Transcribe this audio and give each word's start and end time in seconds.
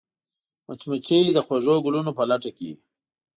مچمچۍ 0.67 1.21
د 1.33 1.37
خوږو 1.45 1.75
ګلونو 1.85 2.11
په 2.17 2.23
لټه 2.29 2.51
کې 2.57 2.65
وي 2.73 2.81